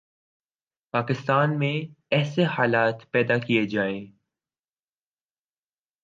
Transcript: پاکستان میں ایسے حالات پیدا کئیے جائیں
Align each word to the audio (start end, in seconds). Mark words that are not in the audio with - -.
پاکستان 0.93 1.57
میں 1.59 1.73
ایسے 2.11 2.43
حالات 2.43 3.11
پیدا 3.11 3.37
کئیے 3.37 3.65
جائیں 3.65 4.05